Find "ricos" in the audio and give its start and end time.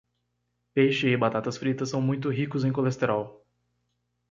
2.27-2.63